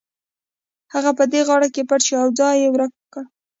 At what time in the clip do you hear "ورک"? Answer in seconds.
2.71-2.91